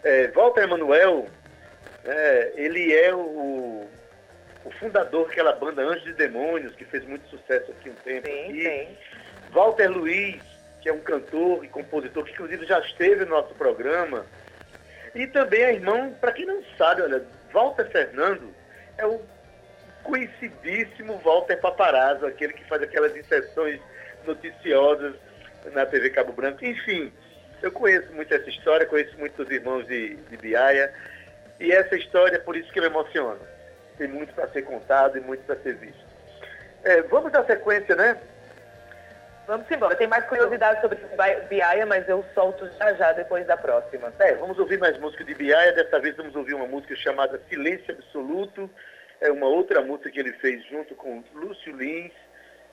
[0.03, 1.27] é, Walter Emanuel,
[2.05, 3.87] é, ele é o,
[4.65, 8.27] o fundador daquela banda Anjos e Demônios, que fez muito sucesso aqui um tempo.
[8.27, 8.63] Sim, aqui.
[8.63, 8.99] sim.
[9.51, 10.43] Walter Luiz,
[10.81, 14.27] que é um cantor e compositor, que inclusive já esteve no nosso programa.
[15.15, 18.55] E também é irmão, para quem não sabe, olha, Walter Fernando
[18.99, 19.21] é o
[20.07, 23.81] conhecidíssimo Walter Paparazzo, aquele que faz aquelas inserções
[24.25, 25.15] noticiosas
[25.73, 26.65] na TV Cabo Branco.
[26.65, 27.13] Enfim,
[27.63, 30.93] eu conheço muito essa história, conheço muito os irmãos de, de Biaia,
[31.59, 33.41] e essa história, por isso que me emociona.
[33.99, 36.07] Tem muito para ser contado e muito para ser visto.
[36.85, 38.17] É, vamos dar sequência, né?
[39.47, 39.95] Vamos embora.
[39.97, 40.99] Tem mais curiosidades sobre
[41.49, 44.13] Biaia, mas eu solto já já depois da próxima.
[44.19, 45.73] É, vamos ouvir mais música de Biaia.
[45.73, 48.69] Dessa vez vamos ouvir uma música chamada Silêncio Absoluto.
[49.21, 52.13] É uma outra música que ele fez junto com Lúcio Lins.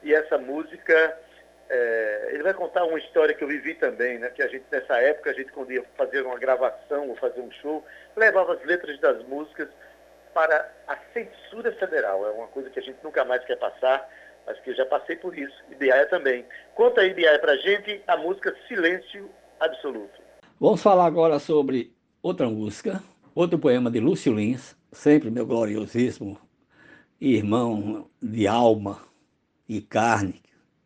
[0.01, 1.17] E essa música,
[1.69, 4.29] é, ele vai contar uma história que eu vivi também, né?
[4.29, 7.51] Que a gente, nessa época, a gente quando ia fazer uma gravação ou fazer um
[7.51, 7.84] show,
[8.15, 9.69] levava as letras das músicas
[10.34, 12.25] para a censura federal.
[12.27, 14.10] É uma coisa que a gente nunca mais quer passar,
[14.45, 15.56] mas que eu já passei por isso.
[15.71, 16.45] E Biaia também.
[16.75, 19.29] Conta aí, Biaia, pra gente a música Silêncio
[19.60, 20.21] Absoluto.
[20.60, 23.01] Vamos falar agora sobre outra música,
[23.34, 26.38] outro poema de Lúcio Lins, sempre meu gloriosíssimo
[27.19, 28.99] irmão de alma
[29.67, 30.36] e carne,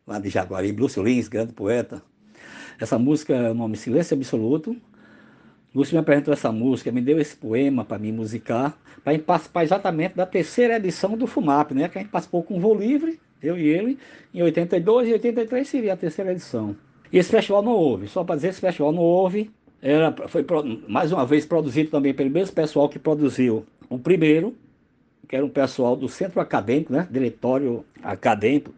[0.06, 2.02] lá de Jaguaribe, Lúcio Lins, grande poeta.
[2.80, 4.76] Essa música é o nome Silêncio Absoluto.
[5.74, 10.14] Lúcio me apresentou essa música, me deu esse poema para me musicar, para participar exatamente
[10.14, 11.88] da terceira edição do FUMAP, né?
[11.88, 13.98] Que a gente participou com o Voo Livre, eu e ele,
[14.32, 16.74] em 82 e 83 seria a terceira edição.
[17.12, 19.50] E esse festival não houve, só para dizer, esse festival não houve,
[19.82, 20.44] era, foi
[20.88, 24.54] mais uma vez produzido também pelo mesmo pessoal que produziu o primeiro,
[25.28, 27.06] que era um pessoal do Centro Acadêmico, né?
[27.10, 28.72] Diretório Acadêmico,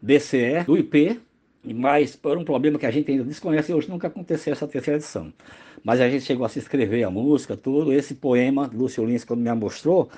[0.00, 1.20] DCE, do IP,
[1.62, 5.32] mas por um problema que a gente ainda desconhece, hoje nunca aconteceu essa terceira edição.
[5.84, 7.92] Mas a gente chegou a se escrever a música, tudo.
[7.92, 10.08] Esse poema, Lúcio Lins, quando me mostrou,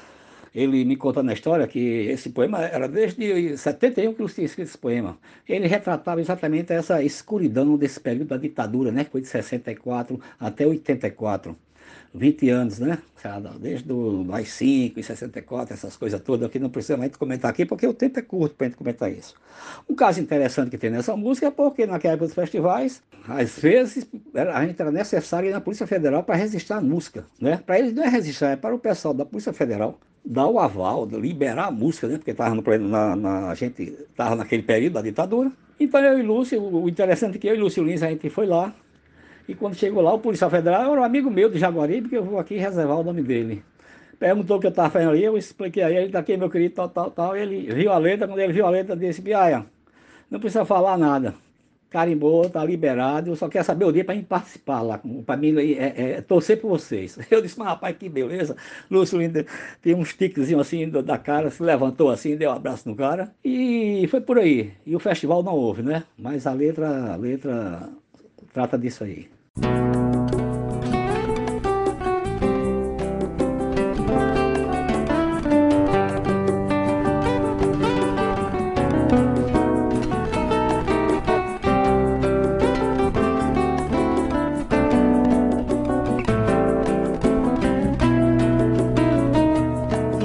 [0.55, 4.69] ele me conta na história que esse poema era desde 71 que Lúcio tinha escrito
[4.69, 5.19] esse poema.
[5.49, 9.05] Ele retratava exatamente essa escuridão desse período da ditadura, né?
[9.05, 11.57] Que foi de 64 até 84.
[12.15, 12.99] 20 anos, né?
[13.61, 17.87] Desde o AI-5 e 64, essas coisas todas, que não precisa mais comentar aqui, porque
[17.87, 19.35] o tempo é curto para a gente comentar isso.
[19.89, 24.07] Um caso interessante que tem nessa música é porque naquela época dos festivais, às vezes,
[24.35, 27.61] a gente era necessário ir na Polícia Federal para registrar a música, né?
[27.65, 31.07] Para eles não é registrar, é para o pessoal da Polícia Federal dar o aval,
[31.07, 32.17] liberar a música, né?
[32.17, 35.51] Porque tava no, na, na, a gente estava naquele período da ditadura.
[35.79, 38.47] Então eu e Lúcio, o interessante é que eu e Lúcio Lins, a gente foi
[38.47, 38.73] lá,
[39.49, 42.25] e quando chegou lá, o policial federal era um amigo meu de Jaguaribe, que eu
[42.25, 43.63] vou aqui reservar o nome dele.
[44.19, 46.75] Perguntou o que eu estava fazendo ali, eu expliquei a ele, tá aqui meu querido,
[46.75, 47.37] tal, tal, tal.
[47.37, 49.67] Ele viu a letra, quando ele viu a letra, disse, Biaia,
[50.31, 51.35] não precisa falar nada.
[51.91, 55.55] Carimbou, tá liberado, eu só quero saber o dia para mim participar lá, para mim
[55.59, 57.19] é, é, é, torcer por vocês.
[57.31, 58.57] Eu disse, mas rapaz, que beleza.
[58.91, 59.45] Lúcio ainda
[59.83, 64.07] tem uns tiquezinhos assim da cara, se levantou assim, deu um abraço no cara, e
[64.09, 64.73] foi por aí.
[64.87, 66.05] E o festival não houve, né?
[66.17, 67.91] Mas a letra, a letra
[68.53, 69.29] trata disso aí.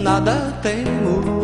[0.01, 1.36] Nada temos,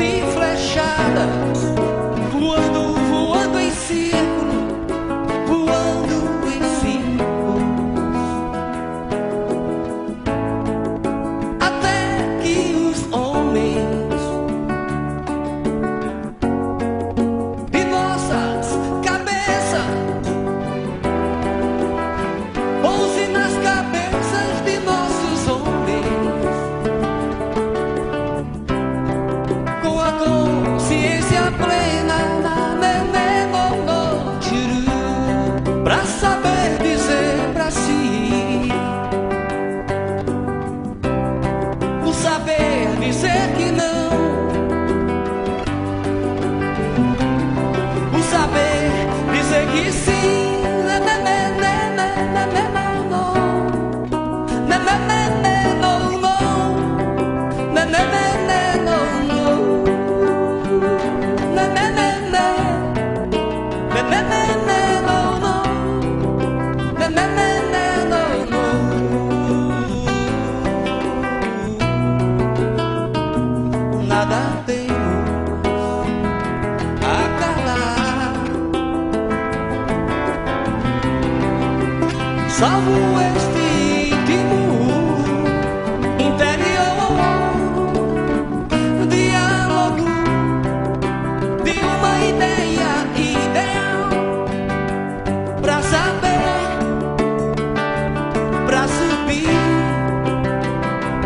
[0.00, 0.39] be.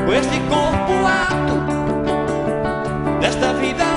[0.05, 1.65] Com este corpo ato
[3.21, 3.94] desta vida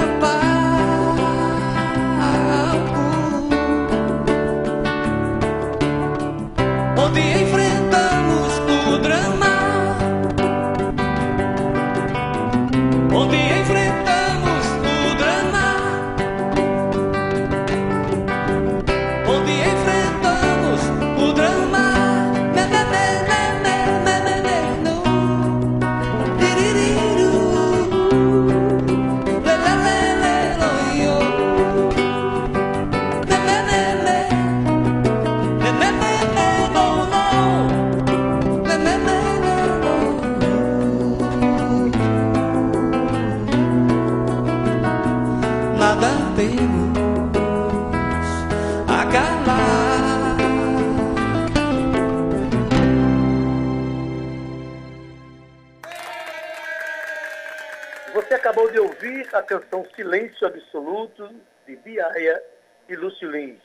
[58.58, 61.30] acabou de ouvir a canção Silêncio Absoluto,
[61.68, 62.42] de Biaia
[62.90, 63.62] e Lúcio Lins.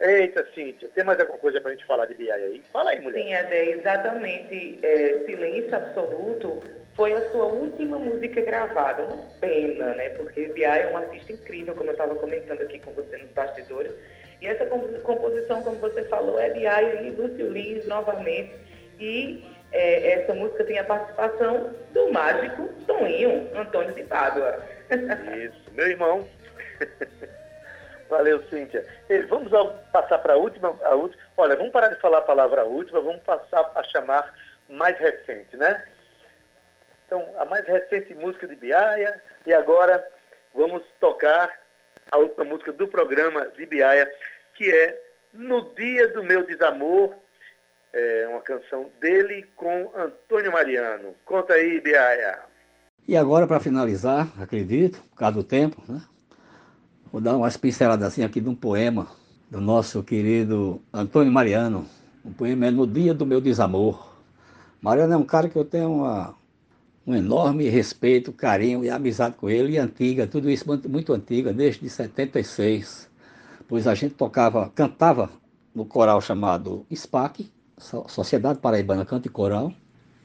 [0.00, 2.62] Eita, Cíntia, tem mais alguma coisa pra gente falar de Biaia aí?
[2.72, 3.22] Fala aí, mulher.
[3.22, 4.78] Sim, Ade, exatamente.
[4.82, 6.60] É, Silêncio Absoluto
[6.94, 9.04] foi a sua última música gravada.
[9.04, 10.10] Uma pena, né?
[10.10, 13.92] Porque Biai é um artista incrível, como eu estava comentando aqui com você nos bastidores.
[14.40, 18.52] E essa compo- composição, como você falou, é Biai e Lúcio Lins novamente.
[19.00, 24.62] E é, essa música tem a participação do mágico Toninho, Antônio de Pádua.
[25.36, 26.28] Isso, meu irmão.
[28.08, 28.86] Valeu, Cíntia.
[29.28, 31.22] Vamos ao- passar para a última, a última.
[31.36, 34.32] Olha, vamos parar de falar a palavra última, vamos passar a chamar
[34.68, 35.84] mais recente, né?
[37.06, 39.22] Então, a mais recente música de Biaia.
[39.46, 40.02] E agora
[40.54, 41.52] vamos tocar
[42.10, 44.10] a última música do programa de Biaia,
[44.54, 44.98] que é
[45.34, 47.14] No Dia do Meu Desamor.
[47.92, 51.14] É uma canção dele com Antônio Mariano.
[51.24, 52.38] Conta aí, Biaia.
[53.06, 56.02] E agora, para finalizar, acredito, por causa do tempo, né?
[57.10, 59.08] Vou dar umas pinceladas assim aqui de um poema
[59.50, 61.86] do nosso querido Antônio Mariano.
[62.22, 64.14] O poema é No Dia do Meu Desamor.
[64.80, 66.34] Mariano é um cara que eu tenho uma,
[67.06, 71.50] um enorme respeito, carinho e amizade com ele, e antiga, tudo isso muito, muito antiga,
[71.50, 73.10] desde 76.
[73.66, 75.30] Pois a gente tocava, cantava
[75.74, 79.72] no coral chamado SPAC, Sociedade Paraibana Canto e Coral.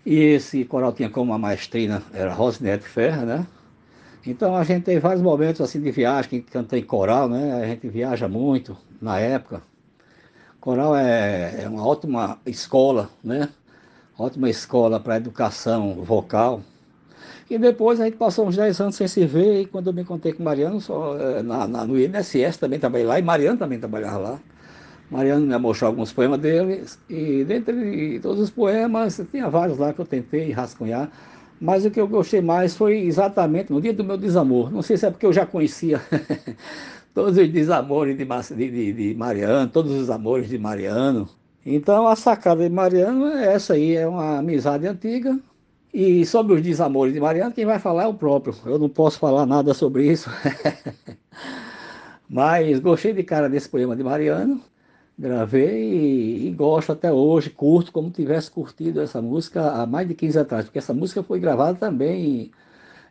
[0.06, 3.48] E esse coral tinha como a maestrina, era Rosinete Ferra, né?
[4.26, 7.54] Então a gente tem vários momentos assim de viagem, que canta em coral, né?
[7.64, 9.62] A gente viaja muito na época.
[10.60, 13.50] Coral é, é uma ótima escola, né?
[14.18, 16.62] Ótima escola para educação vocal.
[17.50, 20.02] E depois a gente passou uns 10 anos sem se ver, e quando eu me
[20.04, 23.80] encontrei com Mariano, só, eh, na, na- no INSS também trabalhei lá, e Mariano também
[23.80, 24.40] trabalhava lá.
[25.10, 30.00] Mariano me mostrou alguns poemas dele, e dentre todos os poemas, tinha vários lá que
[30.02, 31.12] eu tentei rascunhar,
[31.60, 34.72] mas o que eu gostei mais foi exatamente no dia do meu desamor.
[34.72, 36.02] Não sei se é porque eu já conhecia
[37.14, 38.26] todos os desamores de,
[38.56, 41.30] de, de- Mariano, todos os amores de Mariano.
[41.66, 45.40] Então a sacada de Mariano é essa aí, é uma amizade antiga,
[45.94, 48.56] E sobre os desamores de Mariana, quem vai falar é o próprio.
[48.66, 50.30] Eu não posso falar nada sobre isso.
[52.30, 54.62] Mas gostei de cara desse poema de Mariano,
[55.18, 60.16] gravei e, e, gosto até hoje, curto como tivesse curtido essa música há mais de
[60.16, 62.52] 15 anos atrás, porque essa música foi gravada também,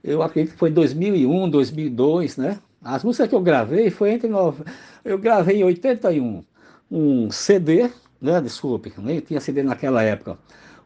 [0.03, 2.59] eu acredito que foi em 2001, 2002, né?
[2.83, 4.65] As músicas que eu gravei foi entre nove...
[5.05, 6.43] eu gravei em 81
[6.91, 7.91] um CD,
[8.21, 8.41] né?
[8.41, 10.37] Desculpe, nem tinha CD naquela época.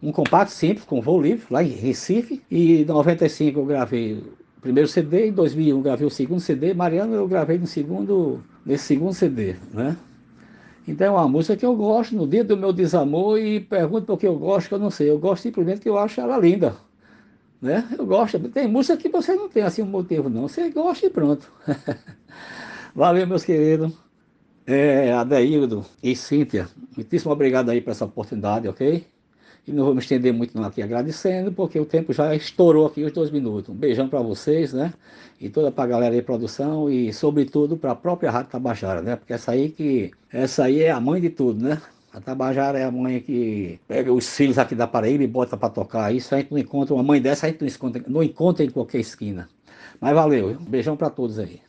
[0.02, 4.14] Um compacto simples com voo livre lá em Recife e em 95 eu gravei
[4.58, 8.42] o primeiro CD, em 2001 eu gravei o segundo CD, Mariano eu gravei no segundo,
[8.64, 9.96] nesse segundo CD, né?
[10.87, 14.18] Então é uma música que eu gosto no dia do meu desamor e pergunto por
[14.18, 15.11] que eu gosto, que eu não sei.
[15.11, 16.76] Eu gosto simplesmente que eu acho ela linda.
[17.61, 17.87] Né?
[17.99, 18.39] Eu gosto.
[18.51, 20.43] Tem música que você não tem assim um motivo, não.
[20.43, 21.51] Você gosta e pronto.
[22.95, 23.93] Valeu, meus queridos.
[24.66, 29.07] É, Adeildo e Cíntia, muitíssimo obrigado aí por essa oportunidade, ok?
[29.66, 33.12] E não vou me estender muito aqui agradecendo, porque o tempo já estourou aqui os
[33.12, 33.68] dois minutos.
[33.68, 34.92] Um beijão para vocês, né?
[35.40, 39.16] E toda para a galera aí produção e sobretudo para a própria Rádio Tabajara, né?
[39.16, 41.82] Porque essa aí que essa aí é a mãe de tudo, né?
[42.12, 45.68] A Tabajara é a mãe que pega os filhos aqui da Paraíba e bota para
[45.68, 46.14] tocar.
[46.14, 48.70] Isso a gente não encontra, uma mãe dessa a gente não encontra, não encontra em
[48.70, 49.48] qualquer esquina.
[50.00, 51.60] Mas valeu, um beijão para todos aí.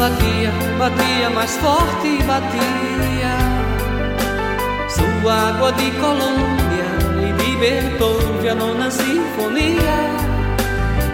[0.00, 3.34] Batia, batia mais forte, batia.
[4.88, 6.88] Sua água de Colômbia
[7.28, 9.98] e de Beethoven, a nona sinfonia.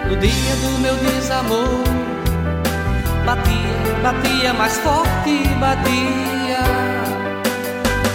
[0.07, 1.83] No dia do meu desamor,
[3.25, 6.63] batia, batia mais forte, batia.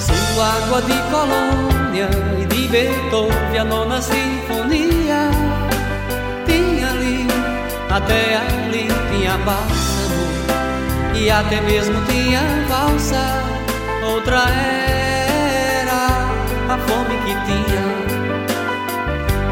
[0.01, 2.09] Sua água de Colônia
[2.41, 5.29] e de Beethoven, a nona sinfonia.
[6.47, 7.27] Tinha ali,
[7.91, 10.01] até ali tinha bálsamo
[11.14, 13.42] e até mesmo tinha valsa.
[14.04, 16.08] Outra era
[16.68, 18.12] a fome que tinha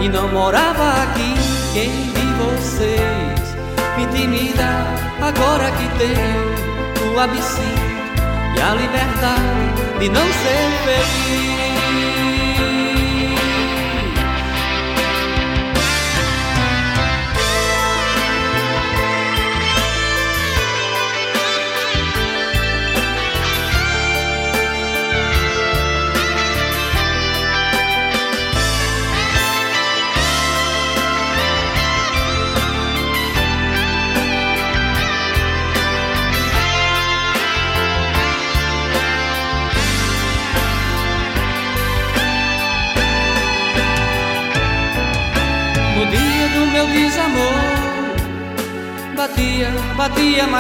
[0.00, 1.34] e não morava aqui
[1.72, 3.56] quem de vocês
[3.96, 4.68] me intimida
[5.20, 7.90] agora que tenho o absinto
[8.56, 11.59] e a liberdade de não ser feliz.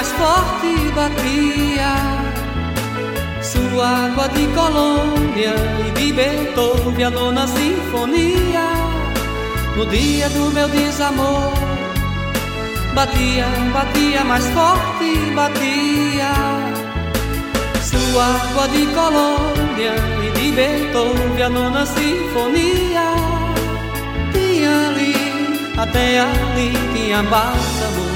[0.00, 1.92] Mais forte, batia.
[3.42, 5.54] Sua água de Colômbia
[5.86, 8.66] e de Beethoven, a nona sinfonia.
[9.76, 11.52] No dia do meu desamor,
[12.94, 13.44] batia,
[13.74, 16.32] batia mais forte, batia.
[17.82, 19.94] Sua água de Colômbia
[20.24, 23.04] e de Beethoven, a nona sinfonia.
[24.32, 25.14] Tinha ali,
[25.76, 28.09] até ali tinha bálsamo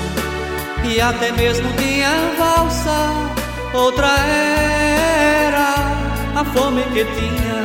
[0.89, 3.13] e até mesmo tinha valsa.
[3.73, 5.75] Outra era
[6.37, 7.65] a fome que tinha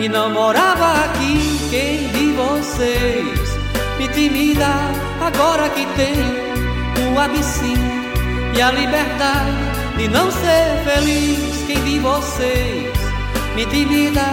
[0.00, 3.52] e não morava aqui quem de vocês
[3.98, 4.66] me intimida
[5.20, 7.80] agora que tenho o absinto
[8.56, 9.52] e a liberdade
[9.96, 11.64] de não ser feliz.
[11.66, 12.92] Quem de vocês
[13.54, 14.24] me intimida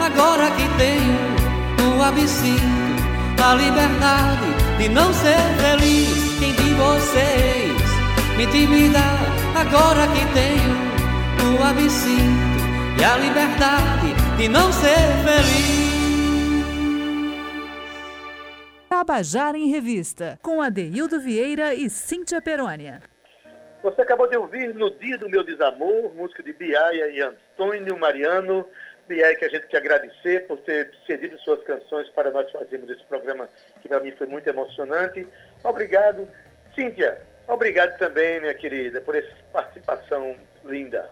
[0.00, 2.85] agora que tenho o absinto,
[3.42, 6.38] a liberdade de não ser feliz.
[6.38, 8.98] Quem de vocês me intimida
[9.54, 10.86] agora que tenho
[11.58, 12.56] o absinto
[12.98, 15.86] e a liberdade de não ser feliz.
[18.88, 23.02] Tabajara em Revista, com Adeildo Vieira e Cíntia Perônia.
[23.82, 28.66] Você acabou de ouvir No Dia do Meu Desamor, música de Biaia e Antônio Mariano.
[29.06, 33.04] Biaia, que a gente quer agradecer por ter cedido suas canções para nós fazermos esse
[33.04, 33.48] programa,
[33.80, 35.26] que para mim foi muito emocionante.
[35.62, 36.28] Obrigado.
[36.74, 41.10] Cíntia, obrigado também, minha querida, por essa participação linda.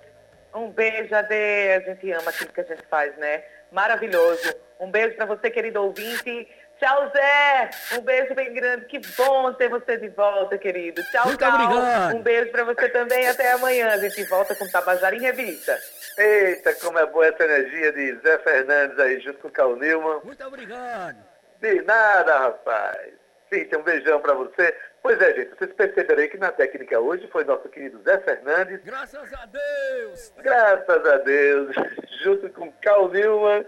[0.55, 1.34] Um beijo, Ade.
[1.34, 3.42] A gente ama aquilo que a gente faz, né?
[3.72, 4.55] Maravilhoso.
[4.78, 6.49] Um beijo para você, querido ouvinte.
[6.85, 7.70] Tchau, Zé.
[7.97, 8.85] Um beijo bem grande.
[8.85, 11.03] Que bom ter você de volta, querido.
[11.05, 11.55] Tchau, Muito Cal.
[11.55, 12.16] obrigado.
[12.16, 13.26] Um beijo para você também.
[13.26, 13.89] Até amanhã.
[13.93, 15.78] A gente volta com Tabajara em Revista.
[16.18, 20.20] Eita, como é boa essa energia de Zé Fernandes aí junto com o Cal Newman.
[20.24, 21.16] Muito obrigado.
[21.59, 23.14] De nada, rapaz.
[23.51, 24.76] Cíntia, um beijão pra você.
[25.03, 28.82] Pois é, gente, vocês perceberam aí que na técnica hoje foi nosso querido Zé Fernandes.
[28.85, 30.32] Graças a Deus!
[30.43, 31.76] Graças a Deus,
[32.22, 33.64] junto com Carl Newman.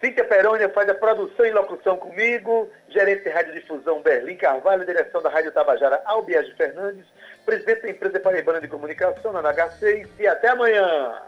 [0.00, 5.28] Cíntia Perônia faz a produção e locução comigo, gerente de radiodifusão Berlim Carvalho, direção da
[5.28, 7.04] Rádio Tabajara Albiage Fernandes,
[7.44, 11.20] presidente da empresa Paraibana de Comunicação, na NH6, e até amanhã.